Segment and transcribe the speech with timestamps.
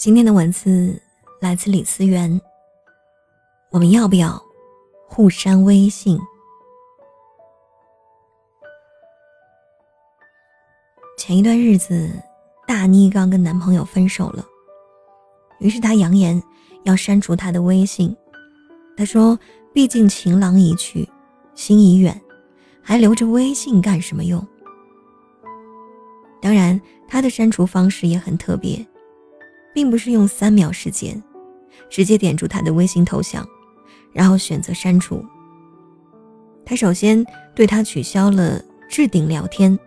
[0.00, 0.98] 今天的文字
[1.42, 2.40] 来自李思源。
[3.68, 4.42] 我们要不要
[5.06, 6.18] 互删微信？
[11.18, 12.10] 前一段日子，
[12.66, 14.42] 大妮刚跟男朋友分手了，
[15.58, 16.42] 于是她扬言
[16.84, 18.16] 要删除他的微信。
[18.96, 19.38] 她说
[19.74, 21.06] ：“毕竟情郎已去，
[21.54, 22.18] 心已远，
[22.80, 24.42] 还留着微信干什么用？”
[26.40, 28.82] 当然，她的删除方式也很特别。
[29.72, 31.22] 并不是用三秒时间，
[31.88, 33.46] 直接点住他的微信头像，
[34.12, 35.24] 然后选择删除。
[36.64, 37.24] 他首先
[37.54, 39.78] 对他取消了置顶聊天，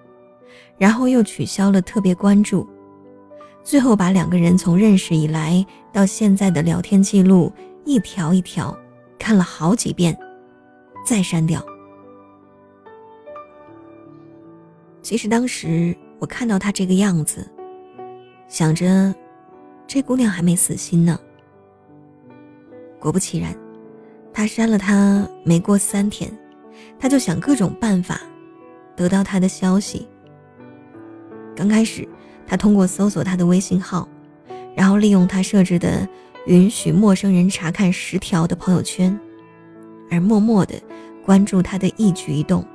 [0.78, 2.68] 然后又取消了特别关注，
[3.64, 7.52] 最后把两个人从认识以来到现在的聊天记录
[7.86, 8.78] 一条一条
[9.18, 10.18] 看了好几遍，
[11.06, 11.64] 再删掉。
[15.02, 17.46] 其实当时我看到他这个样子，
[18.48, 19.14] 想着。
[19.88, 21.20] 这姑娘还没死心呢。
[23.00, 23.54] 果不其然，
[24.34, 26.32] 他删了她没过三天，
[26.98, 28.20] 他就想各种办法
[28.96, 30.08] 得到她的消息。
[31.56, 32.08] 刚开始，
[32.48, 34.08] 他通过搜索她的微信号，
[34.76, 36.08] 然后利用他设置的
[36.48, 39.20] 允许陌生人查看十条的朋友圈，
[40.10, 40.82] 而默默的
[41.26, 42.66] 关注她的一举一动，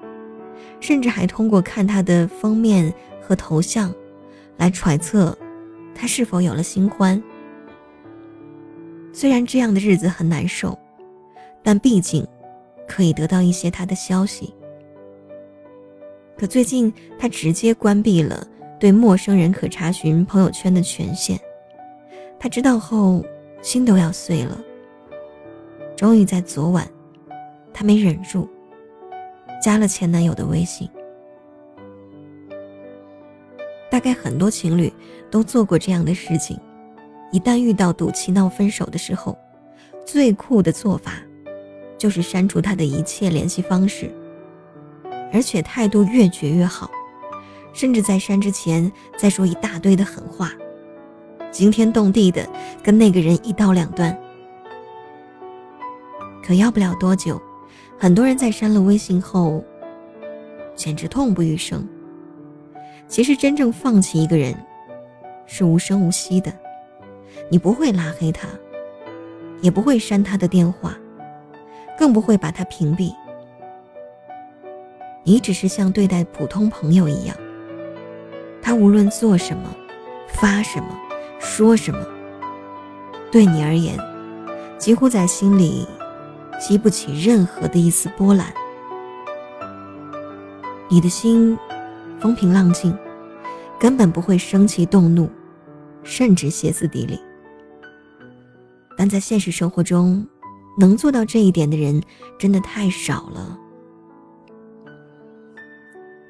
[0.79, 3.93] 甚至还通过看她的封面和头像，
[4.59, 5.37] 来揣测。
[6.01, 7.21] 他是否有了新欢？
[9.13, 10.79] 虽然这样的日子很难受，
[11.61, 12.25] 但毕竟
[12.87, 14.55] 可以得到一些他的消息。
[16.39, 18.47] 可最近他直接关闭了
[18.79, 21.37] 对陌生人可查询朋友圈的权限。
[22.39, 23.25] 他知道后
[23.61, 24.57] 心都要碎了。
[25.97, 26.89] 终于在昨晚，
[27.75, 28.49] 他没忍住，
[29.61, 30.89] 加了前男友的微信。
[33.99, 34.93] 大概很多情侣
[35.29, 36.57] 都做过这样的事情：
[37.33, 39.37] 一旦遇到赌气闹分手的时候，
[40.07, 41.15] 最酷的做法
[41.99, 44.09] 就是删除他的一切联系方式，
[45.33, 46.89] 而且态度越绝越好，
[47.73, 50.53] 甚至在删之前再说一大堆的狠话，
[51.51, 52.49] 惊天动地的
[52.81, 54.17] 跟那个人一刀两断。
[56.41, 57.43] 可要不了多久，
[57.99, 59.61] 很多人在删了微信后，
[60.77, 61.85] 简直痛不欲生。
[63.09, 64.55] 其实，真正放弃一个人，
[65.47, 66.53] 是无声无息的。
[67.51, 68.47] 你不会拉黑他，
[69.63, 70.95] 也不会删他的电话，
[71.97, 73.15] 更不会把他屏蔽。
[75.25, 77.35] 你只是像对待普通朋友一样，
[78.61, 79.75] 他无论做什么、
[80.27, 80.89] 发什么、
[81.39, 82.07] 说什么，
[83.33, 83.99] 对你而言，
[84.77, 85.89] 几乎在心里
[86.61, 88.53] 激不起任何的一丝波澜。
[90.91, 91.59] 你的心。
[92.21, 92.97] 风平浪静，
[93.79, 95.29] 根本不会生气动怒，
[96.03, 97.19] 甚至歇斯底里。
[98.97, 100.27] 但在现实生活中，
[100.79, 102.03] 能做到这一点的人
[102.39, 103.59] 真的太少了。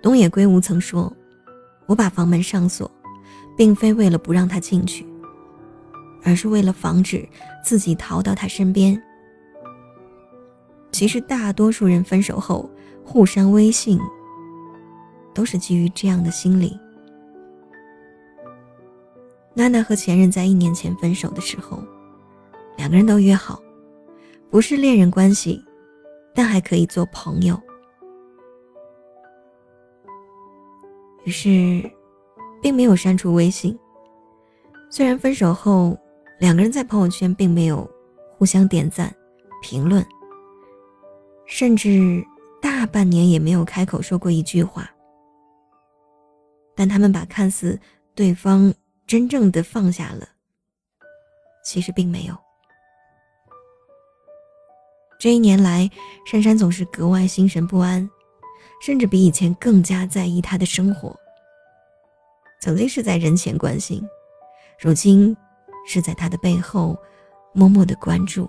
[0.02, 1.12] 东野圭吾曾说
[1.86, 2.90] ：“我把房门上锁，
[3.56, 5.06] 并非为了不让他进去，
[6.22, 7.26] 而是为了防止
[7.64, 9.00] 自己逃到他身边。”
[10.92, 12.68] 其实，大多数人分手后
[13.02, 13.98] 互删微信。
[15.38, 16.76] 都是基于这样的心理。
[19.54, 21.80] 娜娜和前任在一年前分手的时候，
[22.76, 23.62] 两个人都约好，
[24.50, 25.64] 不是恋人关系，
[26.34, 27.56] 但还可以做朋友。
[31.22, 31.88] 于是，
[32.60, 33.78] 并没有删除微信。
[34.90, 35.96] 虽然分手后，
[36.40, 37.88] 两个人在朋友圈并没有
[38.36, 39.14] 互相点赞、
[39.62, 40.04] 评论，
[41.46, 42.26] 甚至
[42.60, 44.90] 大半年也没有开口说过一句话。
[46.78, 47.76] 但他们把看似
[48.14, 48.72] 对方
[49.04, 50.28] 真正的放下了，
[51.64, 52.38] 其实并没有。
[55.18, 55.90] 这一年来，
[56.24, 58.08] 珊珊总是格外心神不安，
[58.80, 61.18] 甚至比以前更加在意他的生活。
[62.60, 64.00] 曾经是在人前关心，
[64.78, 65.36] 如今
[65.84, 66.96] 是在他的背后
[67.52, 68.48] 默默的关注。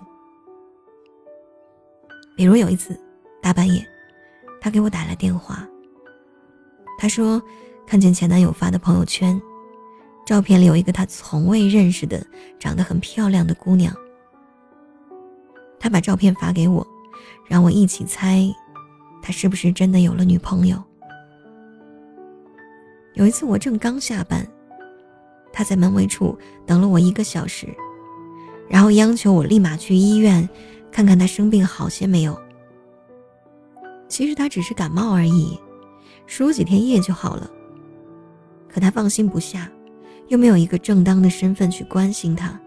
[2.36, 2.96] 比如有一次，
[3.42, 3.84] 大半夜，
[4.60, 5.68] 他给我打来电话，
[6.96, 7.42] 他说。
[7.90, 9.42] 看见前男友发的朋友圈，
[10.24, 12.24] 照片里有一个他从未认识的、
[12.56, 13.92] 长得很漂亮的姑娘。
[15.80, 16.86] 他把照片发给我，
[17.48, 18.48] 让我一起猜，
[19.20, 20.80] 他是不是真的有了女朋友。
[23.14, 24.46] 有一次我正刚下班，
[25.52, 27.66] 他在门卫处等了我一个小时，
[28.68, 30.48] 然后央求我立马去医院，
[30.92, 32.40] 看看他生病好些没有。
[34.06, 35.58] 其实他只是感冒而已，
[36.28, 37.50] 输几天液就好了。
[38.72, 39.70] 可他放心不下，
[40.28, 42.58] 又没有一个正当的身份去关心他。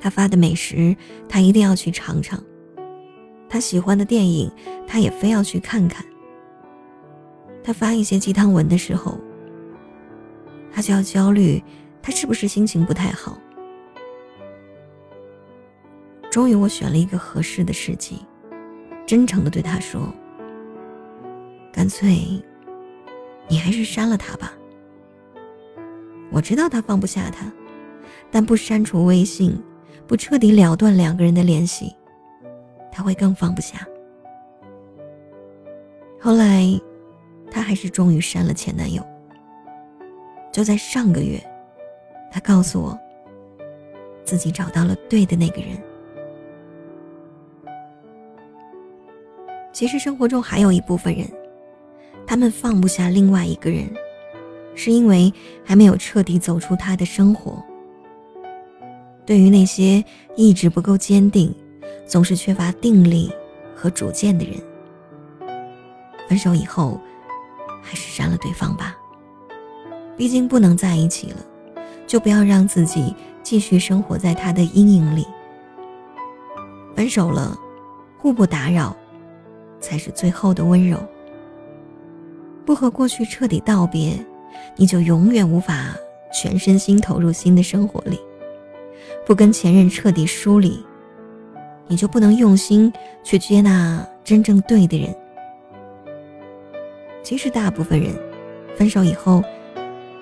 [0.00, 0.96] 他发的美食，
[1.28, 2.38] 他一定要去尝尝；
[3.48, 4.50] 他喜欢的电影，
[4.86, 6.04] 他也非要去看看。
[7.64, 9.18] 他发一些鸡汤文的时候，
[10.70, 11.62] 他就要焦虑，
[12.00, 13.36] 他是不是心情不太好？
[16.30, 18.24] 终于，我选了一个合适的时机，
[19.04, 20.12] 真诚的对他说
[21.72, 22.40] ：“干脆，
[23.48, 24.52] 你还是删了他吧。
[26.30, 27.50] 我知道他放不下他，
[28.30, 29.58] 但不删除微信，
[30.06, 31.94] 不彻底了断两个人的联系，
[32.92, 33.86] 他会更放不下。”
[36.20, 36.66] 后来，
[37.50, 39.02] 他还是终于删了前男友。
[40.52, 41.40] 就在上个月，
[42.30, 42.98] 他告诉我，
[44.24, 45.80] 自己找到了对的那个人。
[49.72, 51.24] 其实生活中还有一部分人，
[52.28, 53.88] 他们放不下另外一个人，
[54.74, 55.32] 是因为
[55.64, 57.64] 还没有彻底走出他的生活。
[59.24, 60.04] 对于那些
[60.36, 61.54] 意志不够坚定、
[62.06, 63.32] 总是缺乏定力
[63.74, 64.60] 和主见的人，
[66.28, 67.00] 分手以后
[67.80, 68.94] 还是删了对方吧。
[70.14, 71.36] 毕竟不能在一起了，
[72.06, 75.26] 就不要让自己继续生活在他的阴影里。
[76.94, 77.58] 分手了，
[78.18, 78.94] 互不打扰。
[79.80, 80.98] 才是最后的温柔。
[82.68, 84.12] 不和过去彻底道别，
[84.76, 85.96] 你就永远无法
[86.30, 88.18] 全身心投入新的生活里；
[89.26, 90.78] 不跟前任彻底疏离，
[91.86, 92.92] 你就不能用心
[93.24, 95.16] 去接纳真正对的人。
[97.22, 98.14] 其实，大部分人
[98.76, 99.42] 分手以后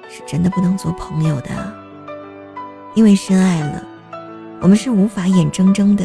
[0.08, 1.49] 是真的不能做朋友的，
[2.94, 3.84] 因为深爱了，
[4.60, 6.04] 我们是无法眼睁睁的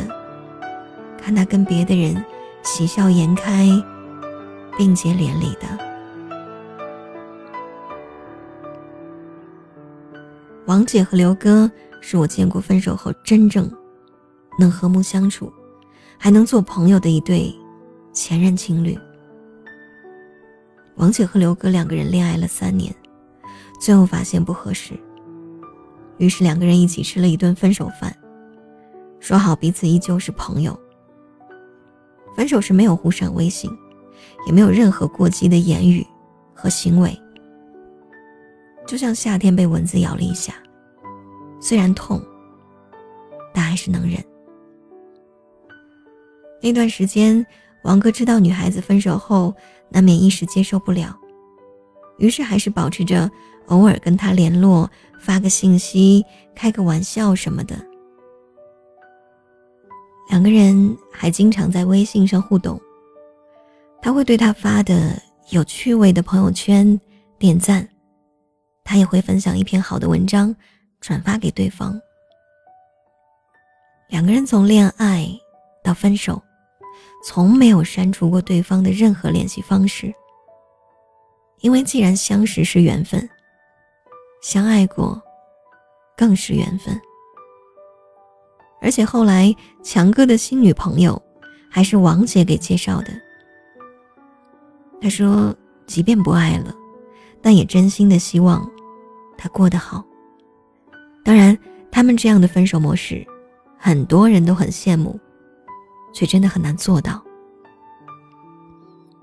[1.21, 2.25] 看他跟别的人。
[2.63, 3.67] 喜笑颜开，
[4.75, 5.90] 并结连理的
[10.71, 11.69] 王姐和刘哥
[11.99, 13.69] 是我见过分手后真正
[14.57, 15.51] 能和睦相处，
[16.17, 17.53] 还能做朋友的一对
[18.13, 18.97] 前任情侣。
[20.95, 22.95] 王姐和刘哥两个人恋爱了三年，
[23.81, 24.97] 最后发现不合适，
[26.19, 28.15] 于是两个人一起吃了一顿分手饭，
[29.19, 30.79] 说好彼此依旧是朋友。
[32.33, 33.69] 分手时没有互删微信，
[34.47, 36.07] 也没有任何过激的言语
[36.53, 37.21] 和行为，
[38.87, 40.53] 就像夏天被蚊子咬了一下，
[41.61, 42.21] 虽然痛，
[43.53, 44.21] 但还是能忍。
[46.61, 47.45] 那段时间，
[47.83, 49.53] 王哥知道女孩子分手后
[49.89, 51.17] 难免一时接受不了，
[52.17, 53.29] 于是还是保持着
[53.67, 56.25] 偶尔跟她联络，发个信息，
[56.55, 57.75] 开个玩笑什么的。
[60.29, 62.79] 两个人还经常在微信上互动，
[64.01, 66.99] 他会对他发的有趣味的朋友圈
[67.37, 67.87] 点赞，
[68.83, 70.55] 他也会分享一篇好的文章
[71.01, 71.99] 转发给对方。
[74.07, 75.27] 两个人从恋爱
[75.83, 76.41] 到分手，
[77.25, 80.13] 从没有删除过对方的任何联系方式，
[81.61, 83.27] 因为既然相识是缘分，
[84.41, 85.21] 相爱过
[86.15, 86.99] 更是缘分。
[88.81, 91.21] 而且后来，强哥的新女朋友
[91.69, 93.11] 还是王姐给介绍的。
[94.99, 95.55] 他说，
[95.85, 96.75] 即便不爱了，
[97.41, 98.69] 但也真心的希望
[99.37, 100.03] 他过得好。
[101.23, 101.57] 当然，
[101.91, 103.25] 他们这样的分手模式，
[103.77, 105.19] 很多人都很羡慕，
[106.13, 107.21] 却真的很难做到。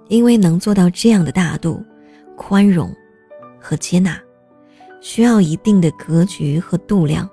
[0.08, 1.84] 因为能做到这样的大度、
[2.36, 2.94] 宽容
[3.60, 4.18] 和接纳，
[5.00, 7.28] 需要一定的格局和度量。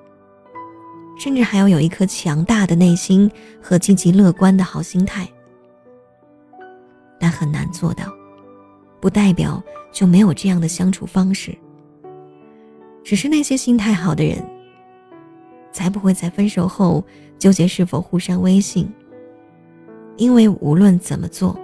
[1.17, 3.31] 甚至还要有一颗强大的内心
[3.61, 5.25] 和积极乐观的好心态，
[7.17, 8.13] 但很难做到，
[8.99, 11.57] 不代表就没有这样的相处方式。
[13.01, 14.45] 只是那些心态好的人，
[15.75, 17.03] 才不会在分手后
[17.37, 18.89] 纠结是否互删微信，
[20.15, 21.59] 因为无论怎么做，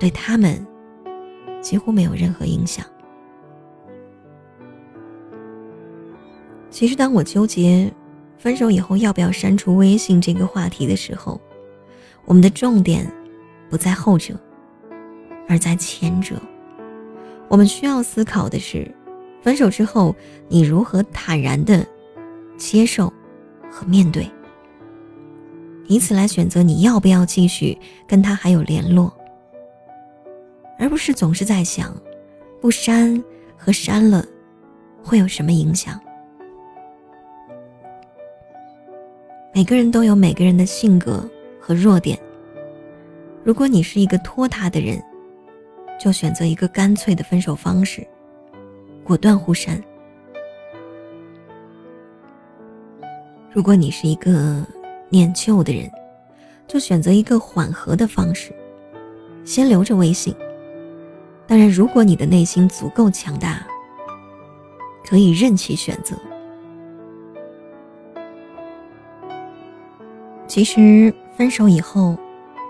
[0.00, 0.66] 对他们
[1.60, 2.82] 几乎没有任何影响。
[6.70, 7.92] 其实，当我纠结。
[8.38, 11.40] 分手以后要不要删除微信这个话题的时候，
[12.26, 13.10] 我们的重点
[13.70, 14.38] 不在后者，
[15.48, 16.40] 而在前者。
[17.48, 18.94] 我们需要思考的是，
[19.42, 20.14] 分手之后
[20.48, 21.84] 你如何坦然的
[22.58, 23.10] 接受
[23.76, 24.26] 和面对，
[25.86, 27.76] 以此来选择你要不要继续
[28.08, 29.14] 跟他还有联络，
[30.78, 31.94] 而不是总是在想
[32.58, 33.22] 不删
[33.54, 34.24] 和删了
[35.04, 36.00] 会有什么影响。
[39.52, 41.28] 每个人都有每个人的性格
[41.60, 42.18] 和弱点。
[43.44, 44.98] 如果你是一个拖沓的人，
[46.00, 48.06] 就选择一个干脆的分手方式，
[49.04, 49.78] 果断互删。
[53.56, 54.62] 如果你是一个
[55.08, 55.90] 念旧的人，
[56.68, 58.54] 就选择一个缓和的方式，
[59.46, 60.36] 先留着微信。
[61.46, 63.66] 当然，如果你的内心足够强大，
[65.06, 66.14] 可以任其选择。
[70.46, 72.14] 其实，分手以后，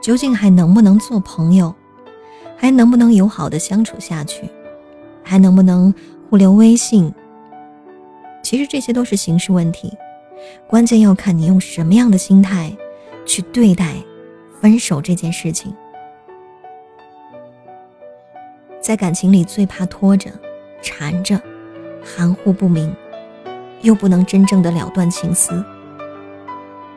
[0.00, 1.75] 究竟还能不能做朋友，
[2.57, 4.49] 还能不能友好的相处下去，
[5.25, 5.93] 还能不能
[6.31, 7.12] 互留微信？
[8.40, 9.93] 其实这些都是形式问题。
[10.66, 12.76] 关键要看你用什么样的心态
[13.25, 13.95] 去对待
[14.61, 15.75] 分手这件事情。
[18.81, 20.31] 在感情里最怕拖着、
[20.81, 21.40] 缠着、
[22.05, 22.95] 含糊不明，
[23.83, 25.64] 又不能真正的了断情丝。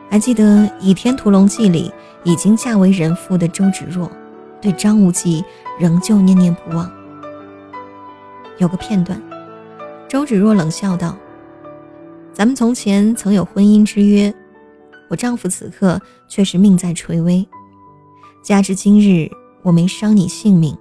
[0.08, 0.44] 还记得
[0.80, 1.92] 《倚天屠龙记》里
[2.24, 4.10] 已经嫁为人妇的周芷若，
[4.60, 5.44] 对张无忌
[5.78, 6.90] 仍旧念念不忘。
[8.58, 9.20] 有个片段，
[10.08, 11.16] 周芷若冷笑道。
[12.32, 14.32] 咱们从前曾有婚姻之约，
[15.08, 17.46] 我丈夫此刻却是命在垂危，
[18.42, 19.28] 加之今日
[19.62, 20.74] 我没伤你性命，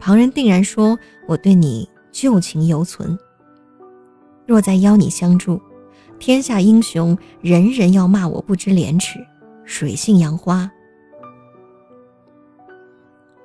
[0.00, 3.16] 旁人定然说我对你旧情犹存。
[4.46, 5.60] 若再邀你相助，
[6.18, 9.18] 天下英雄人人要骂我不知廉耻，
[9.64, 10.68] 水性杨花。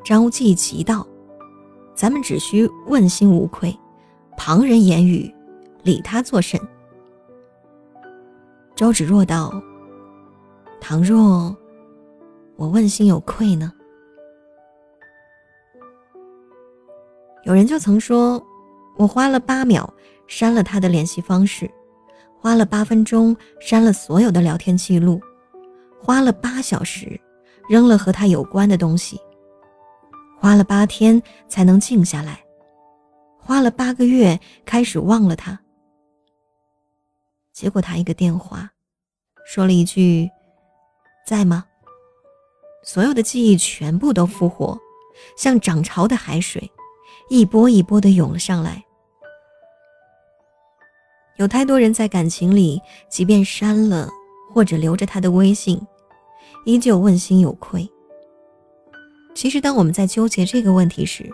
[0.04, 1.06] 张无忌急道
[1.94, 3.78] ：“咱们只需问心无愧，
[4.36, 5.32] 旁人言语，
[5.84, 6.60] 理他作甚？”
[8.84, 9.64] 周芷若道
[10.82, 11.56] ：“倘若
[12.58, 13.72] 我问心有愧呢？”
[17.46, 18.46] 有人就曾说
[19.00, 19.90] ：“我花了八秒
[20.28, 21.72] 删了他的联系方式，
[22.38, 25.18] 花了八分钟删了所有的聊天记录，
[25.98, 27.18] 花了八小时
[27.70, 29.18] 扔了和他有关的东西，
[30.38, 32.44] 花了八天才能静下来，
[33.40, 35.58] 花了八个月开始忘了他。”
[37.54, 38.70] 结果他一个电话，
[39.46, 40.30] 说了一句
[41.28, 41.66] ：“在吗？”
[42.84, 44.78] 所有的记忆全部都复活，
[45.38, 46.72] 像涨潮的海水，
[47.30, 48.84] 一波一波的涌了上来。
[51.38, 54.10] 有太多人在感情里，即便删了
[54.54, 55.80] 或者留着他的微信，
[56.66, 57.90] 依旧问心有愧。
[59.34, 61.30] 其实，当我们在纠结这个问题时，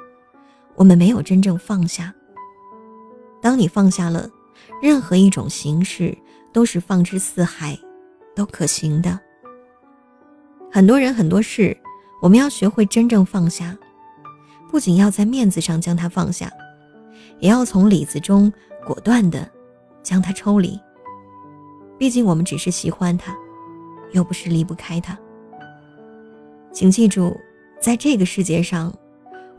[0.75, 2.13] 我们没有真正放下。
[3.41, 4.29] 当你放下了。
[4.81, 6.17] 任何一种形式
[6.53, 7.77] 都是放之四海，
[8.39, 9.19] 都可行的。
[10.71, 11.75] 很多人很多事，
[12.21, 13.77] 我们要学会真正放下，
[14.71, 16.49] 不仅要在面子上将它放下，
[17.39, 18.49] 也要从里子中
[18.85, 19.45] 果断的
[20.01, 20.79] 将它抽离。
[21.97, 23.35] 毕竟我们只是喜欢他，
[24.13, 25.19] 又不是离不开他。
[26.71, 27.35] 请记住，
[27.81, 28.93] 在这个世界上，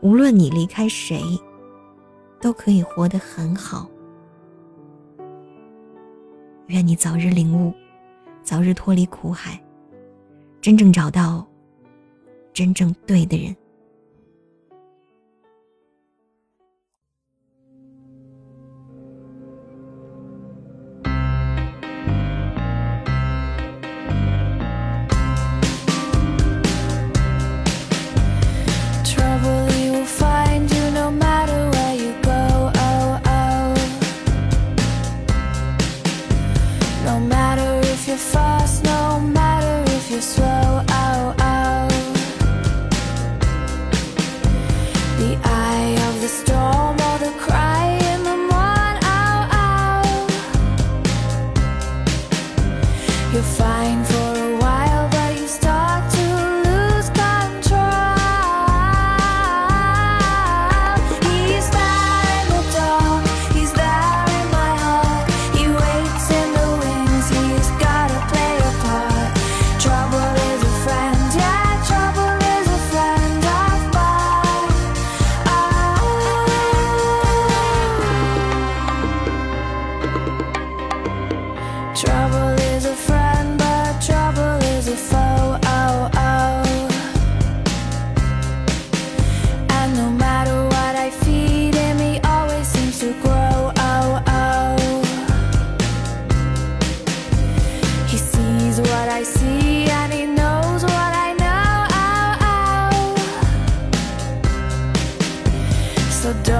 [0.01, 1.21] 无论你离开谁，
[2.39, 3.87] 都可以活得很好。
[6.65, 7.71] 愿你早日领悟，
[8.43, 9.61] 早日脱离苦海，
[10.61, 11.47] 真正找到
[12.53, 13.55] 真正对的人。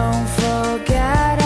[0.01, 1.40] Don't forget